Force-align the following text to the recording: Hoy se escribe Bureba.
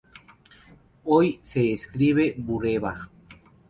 Hoy 1.03 1.37
se 1.43 1.73
escribe 1.73 2.33
Bureba. 2.35 3.07